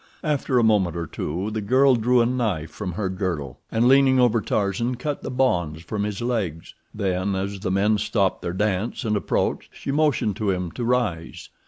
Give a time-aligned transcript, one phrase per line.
[0.23, 4.19] After a moment or two the girl drew a knife from her girdle, and, leaning
[4.19, 6.73] over Tarzan, cut the bonds from his legs.
[6.91, 11.49] Then, as the men stopped their dance, and approached, she motioned to him to rise.